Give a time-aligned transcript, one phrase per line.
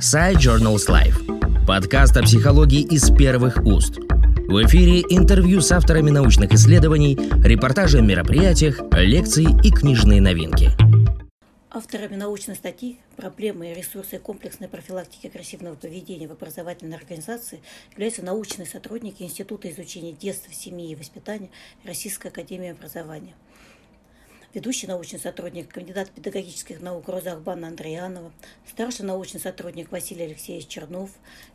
[0.00, 1.64] Side Journals Life.
[1.66, 3.96] Подкаст о психологии из первых уст.
[3.96, 10.70] В эфире интервью с авторами научных исследований, репортажи о мероприятиях, лекции и книжные новинки.
[11.70, 18.66] Авторами научной статьи «Проблемы и ресурсы комплексной профилактики агрессивного поведения в образовательной организации» являются научные
[18.66, 21.48] сотрудники Института изучения детства, семьи и воспитания
[21.84, 23.34] Российской академии образования–
[24.56, 28.32] ведущий научный сотрудник, кандидат педагогических наук Роза Ахбана Андреянова,
[28.66, 31.10] старший научный сотрудник Василий Алексеевич Чернов,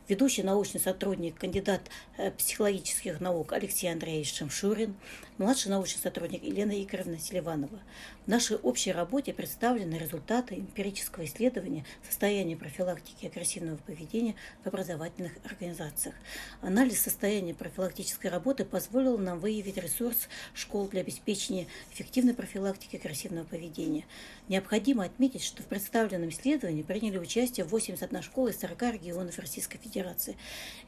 [0.08, 1.82] ведущий научный сотрудник, кандидат
[2.18, 4.94] э, психологических наук Алексей Андреевич Шамшурин,
[5.40, 7.80] младший научный сотрудник Елена Игоревна Селиванова.
[8.26, 16.14] В нашей общей работе представлены результаты эмпирического исследования состояния профилактики агрессивного поведения в образовательных организациях.
[16.62, 23.46] Анализ состояния профилактической работы позволил нам выявить ресурс школ для обеспечения эффективной профилактики профилактики агрессивного
[23.46, 24.06] поведения.
[24.48, 30.38] Необходимо отметить, что в представленном исследовании приняли участие 81 школа из 40 регионов Российской Федерации.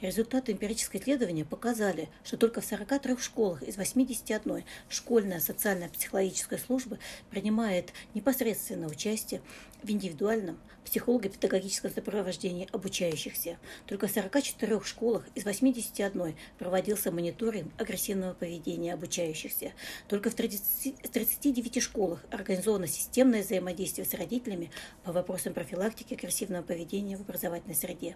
[0.01, 7.93] Результаты эмпирического исследования показали, что только в 43 школах из 81 школьная социально-психологическая служба принимает
[8.13, 9.41] непосредственное участие
[9.83, 13.57] в индивидуальном психолого-педагогическом сопровождении обучающихся.
[13.85, 19.73] Только в 44 школах из 81 проводился мониторинг агрессивного поведения обучающихся.
[20.07, 21.92] Только в 30, 39 школах
[22.31, 24.71] организовано системное взаимодействие с родителями
[25.03, 28.15] по вопросам профилактики агрессивного поведения в образовательной среде.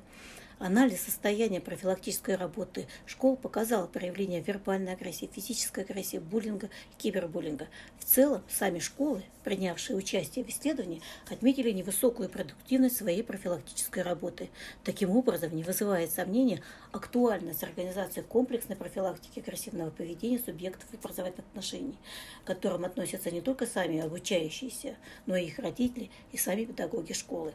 [0.60, 7.68] Анализ состояния профилактической работы школ показал проявление вербальной агрессии, физической агрессии, буллинга и кибербуллинга.
[8.00, 14.50] В целом, сами школы, принявшие участие в исследовании, отметили невысокую продуктивность своей профилактической работы.
[14.84, 22.00] Таким образом, не вызывает сомнения актуальность организации комплексной профилактики агрессивного поведения субъектов образовательных отношений,
[22.44, 24.96] к которым относятся не только сами обучающиеся,
[25.28, 27.54] но и их родители и сами педагоги школы.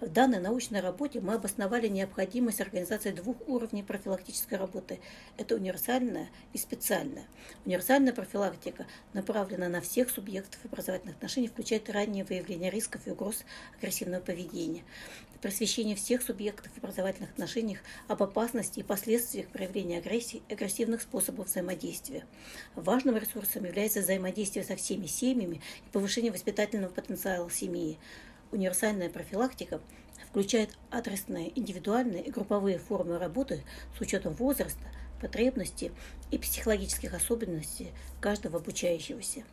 [0.00, 5.00] В данной научной работе мы обосновали необходимость организации двух уровней профилактической работы.
[5.38, 7.24] Это универсальная и специальная.
[7.64, 13.44] Универсальная профилактика направлена на всех субъектов образовательных отношений, включает раннее выявление рисков и угроз
[13.78, 14.84] агрессивного поведения,
[15.40, 22.24] просвещение всех субъектов образовательных отношениях об опасности и последствиях проявления агрессии и агрессивных способов взаимодействия.
[22.74, 27.98] Важным ресурсом является взаимодействие со всеми семьями и повышение воспитательного потенциала семьи.
[28.52, 29.80] Универсальная профилактика
[30.28, 33.62] включает адресные, индивидуальные и групповые формы работы
[33.96, 34.82] с учетом возраста,
[35.20, 35.92] потребностей
[36.30, 39.44] и психологических особенностей каждого обучающегося.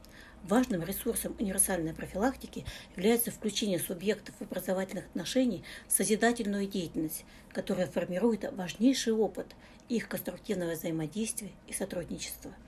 [0.43, 2.65] Важным ресурсом универсальной профилактики
[2.95, 9.55] является включение субъектов образовательных отношений в созидательную деятельность, которая формирует важнейший опыт
[9.87, 12.53] их конструктивного взаимодействия и сотрудничества–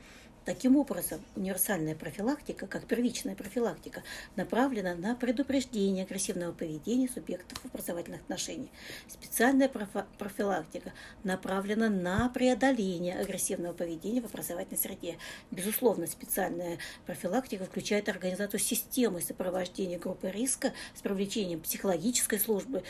[0.45, 4.03] Таким образом, универсальная профилактика, как первичная профилактика,
[4.35, 8.69] направлена на предупреждение агрессивного поведения субъектов образовательных отношений.
[9.07, 10.91] Специальная профилактика
[11.23, 15.17] направлена на преодоление агрессивного поведения в образовательной среде.
[15.49, 22.83] Безусловно, специальная профилактика включает организацию системы сопровождения группы риска с привлечением психологической службы,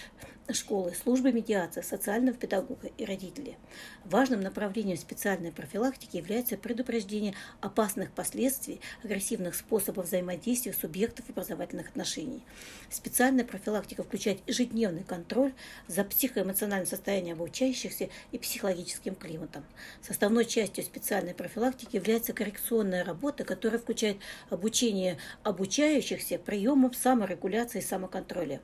[0.52, 3.58] школы, службы медиации, социального педагога и родителей.
[4.04, 12.44] Важным направлением специальной профилактики является предупреждение опасных последствий агрессивных способов взаимодействия субъектов образовательных отношений.
[12.90, 15.54] Специальная профилактика включает ежедневный контроль
[15.88, 19.64] за психоэмоциональным состоянием обучающихся и психологическим климатом.
[20.02, 24.18] Составной частью специальной профилактики является коррекционная работа, которая включает
[24.50, 28.60] обучение обучающихся приемам саморегуляции и самоконтроля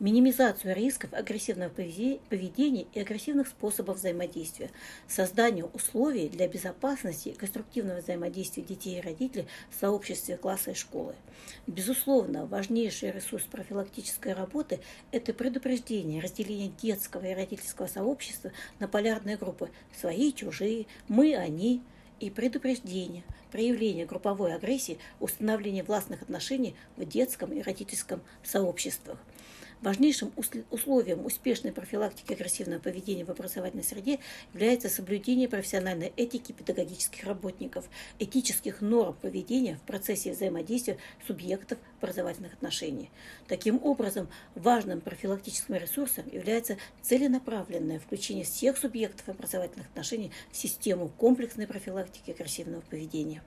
[0.00, 4.70] минимизацию рисков агрессивного поведения и агрессивных способов взаимодействия,
[5.08, 11.14] созданию условий для безопасности и конструктивного взаимодействия детей и родителей в сообществе класса и школы.
[11.66, 14.80] Безусловно, важнейший ресурс профилактической работы–
[15.12, 21.82] это предупреждение, разделение детского и родительского сообщества на полярные группы «свои», «чужие», «мы», «они»,
[22.20, 29.18] и предупреждение, проявление групповой агрессии, установление властных отношений в детском и родительском сообществах.
[29.82, 30.30] Важнейшим
[30.70, 34.18] условием успешной профилактики агрессивного поведения в образовательной среде
[34.52, 37.86] является соблюдение профессиональной этики педагогических работников,
[38.18, 43.10] этических норм поведения в процессе взаимодействия субъектов образовательных отношений.
[43.48, 51.66] Таким образом, важным профилактическим ресурсом является целенаправленное включение всех субъектов образовательных отношений в систему комплексной
[51.66, 53.42] профилактики агрессивного поведения.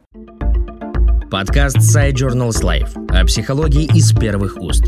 [1.30, 4.86] Подкаст Side Journals Life о психологии из первых уст.